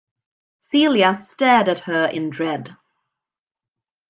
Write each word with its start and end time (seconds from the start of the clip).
Celia 0.61 1.13
stared 1.13 1.67
at 1.69 1.81
her 1.81 2.07
in 2.07 2.31
dread. 2.31 2.75